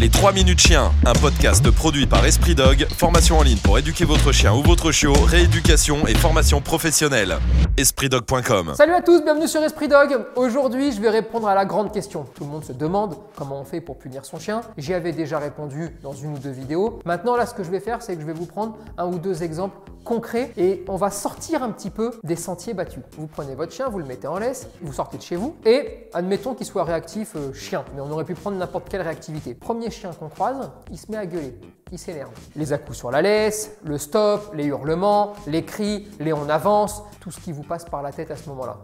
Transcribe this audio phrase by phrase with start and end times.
[0.00, 4.04] Les 3 minutes chien, un podcast produit par Esprit Dog, formation en ligne pour éduquer
[4.04, 7.36] votre chien ou votre chiot, rééducation et formation professionnelle.
[7.76, 10.16] EspritDog.com Salut à tous, bienvenue sur Esprit Dog.
[10.36, 12.26] Aujourd'hui, je vais répondre à la grande question.
[12.36, 14.60] Tout le monde se demande comment on fait pour punir son chien.
[14.76, 17.00] J'y avais déjà répondu dans une ou deux vidéos.
[17.04, 19.18] Maintenant, là, ce que je vais faire, c'est que je vais vous prendre un ou
[19.18, 19.78] deux exemples
[20.08, 23.02] concrets et on va sortir un petit peu des sentiers battus.
[23.18, 26.08] Vous prenez votre chien, vous le mettez en laisse, vous sortez de chez vous et
[26.14, 29.54] admettons qu'il soit réactif euh, chien, mais on aurait pu prendre n'importe quelle réactivité.
[29.54, 31.58] Premier chien qu'on croise, il se met à gueuler,
[31.92, 32.30] il s'énerve.
[32.56, 37.30] Les à sur la laisse, le stop, les hurlements, les cris, les on avance, tout
[37.30, 38.78] ce qui vous passe par la tête à ce moment-là.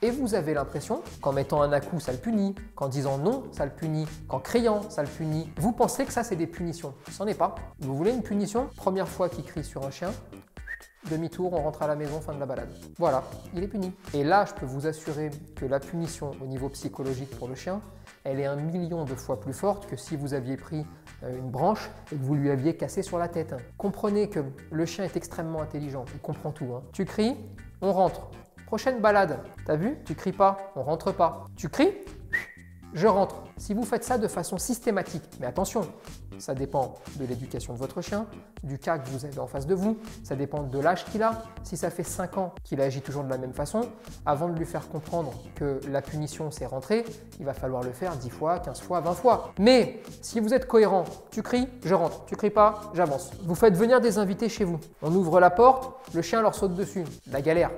[0.00, 3.64] Et vous avez l'impression qu'en mettant un à-coup, ça le punit, qu'en disant non, ça
[3.64, 5.50] le punit, qu'en criant, ça le punit.
[5.56, 6.94] Vous pensez que ça, c'est des punitions.
[7.10, 7.56] Ce n'en est pas.
[7.80, 8.68] Vous voulez une punition?
[8.76, 10.12] Première fois qu'il crie sur un chien,
[11.10, 12.68] Demi-tour, on rentre à la maison, fin de la balade.
[12.98, 13.92] Voilà, il est puni.
[14.14, 17.80] Et là, je peux vous assurer que la punition au niveau psychologique pour le chien,
[18.24, 20.84] elle est un million de fois plus forte que si vous aviez pris
[21.22, 23.54] euh, une branche et que vous lui aviez cassé sur la tête.
[23.76, 26.74] Comprenez que le chien est extrêmement intelligent, il comprend tout.
[26.74, 26.82] Hein.
[26.92, 27.36] Tu cries,
[27.80, 28.28] on rentre.
[28.66, 29.96] Prochaine balade, t'as vu?
[30.04, 31.46] Tu cries pas, on rentre pas.
[31.56, 31.94] Tu cries,
[32.94, 33.36] je rentre.
[33.56, 35.82] Si vous faites ça de façon systématique, mais attention,
[36.38, 38.26] ça dépend de l'éducation de votre chien,
[38.62, 41.42] du cas que vous avez en face de vous, ça dépend de l'âge qu'il a.
[41.64, 43.82] Si ça fait 5 ans qu'il agit toujours de la même façon,
[44.24, 47.04] avant de lui faire comprendre que la punition c'est rentrer,
[47.40, 49.52] il va falloir le faire 10 fois, 15 fois, 20 fois.
[49.58, 53.30] Mais si vous êtes cohérent, tu cries, je rentre, tu cries pas, j'avance.
[53.42, 54.78] Vous faites venir des invités chez vous.
[55.02, 57.04] On ouvre la porte, le chien leur saute dessus.
[57.30, 57.70] La galère.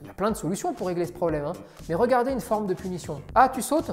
[0.00, 1.52] Il y a plein de solutions pour régler ce problème, hein.
[1.88, 3.22] mais regardez une forme de punition.
[3.34, 3.92] Ah, tu sautes?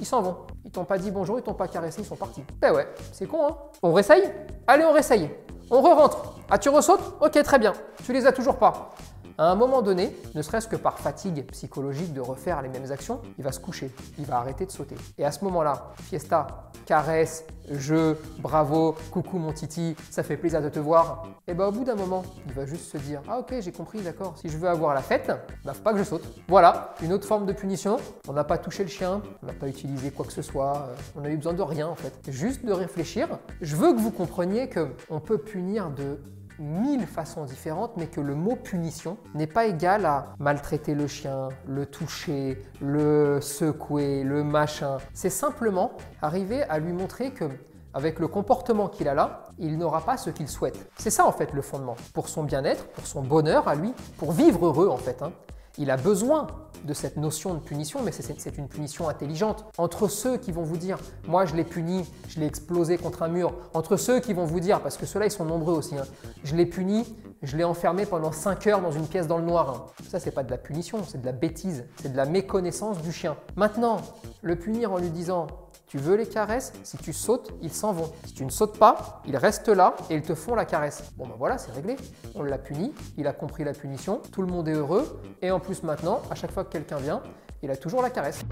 [0.00, 0.36] Ils s'en vont.
[0.64, 2.42] Ils t'ont pas dit bonjour, ils t'ont pas caressé, ils sont partis.
[2.60, 4.22] Ben ouais, c'est con, hein On réessaye?
[4.66, 5.30] Allez, on réessaye.
[5.70, 6.34] On re-rentre.
[6.50, 7.00] Ah, tu ressautes?
[7.20, 7.72] Ok, très bien.
[8.04, 8.90] Tu les as toujours pas.
[9.38, 13.20] À un moment donné, ne serait-ce que par fatigue psychologique de refaire les mêmes actions,
[13.38, 14.96] il va se coucher, il va arrêter de sauter.
[15.16, 20.68] Et à ce moment-là, fiesta, caresse, jeu, bravo, coucou mon titi, ça fait plaisir de
[20.68, 21.28] te voir.
[21.46, 24.00] Et bah au bout d'un moment, il va juste se dire Ah ok, j'ai compris,
[24.00, 25.30] d'accord, si je veux avoir la fête,
[25.64, 26.24] bah faut pas que je saute.
[26.48, 27.98] Voilà, une autre forme de punition.
[28.26, 30.96] On n'a pas touché le chien, on n'a pas utilisé quoi que ce soit, euh,
[31.14, 32.12] on a eu besoin de rien en fait.
[32.28, 33.28] Juste de réfléchir.
[33.60, 36.18] Je veux que vous compreniez qu'on peut punir de
[36.60, 41.48] mille façons différentes, mais que le mot punition n'est pas égal à maltraiter le chien,
[41.66, 44.98] le toucher, le secouer, le machin.
[45.14, 47.46] C'est simplement arriver à lui montrer que
[47.92, 50.90] avec le comportement qu'il a là, il n'aura pas ce qu'il souhaite.
[50.96, 51.96] C'est ça en fait le fondement.
[52.14, 55.22] Pour son bien-être, pour son bonheur à lui, pour vivre heureux en fait.
[55.22, 55.32] Hein.
[55.78, 56.46] Il a besoin
[56.84, 59.64] de cette notion de punition, mais c'est une punition intelligente.
[59.78, 63.28] Entre ceux qui vont vous dire, moi je l'ai puni, je l'ai explosé contre un
[63.28, 66.04] mur, entre ceux qui vont vous dire, parce que ceux-là ils sont nombreux aussi, hein,
[66.44, 67.04] je l'ai puni,
[67.42, 69.70] je l'ai enfermé pendant 5 heures dans une pièce dans le noir.
[69.70, 70.04] Hein.
[70.08, 73.12] Ça c'est pas de la punition, c'est de la bêtise, c'est de la méconnaissance du
[73.12, 73.36] chien.
[73.56, 73.98] Maintenant,
[74.42, 75.46] le punir en lui disant,
[75.90, 78.12] tu veux les caresses Si tu sautes, ils s'en vont.
[78.24, 81.02] Si tu ne sautes pas, ils restent là et ils te font la caresse.
[81.18, 81.96] Bon ben voilà, c'est réglé.
[82.36, 85.20] On l'a puni, il a compris la punition, tout le monde est heureux.
[85.42, 87.20] Et en plus maintenant, à chaque fois que quelqu'un vient,
[87.64, 88.42] il a toujours la caresse.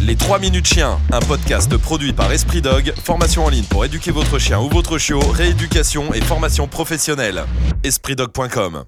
[0.00, 4.10] Les 3 minutes chien, un podcast produit par Esprit Dog, formation en ligne pour éduquer
[4.10, 7.44] votre chien ou votre chiot, rééducation et formation professionnelle.
[7.84, 8.80] EspritDog.com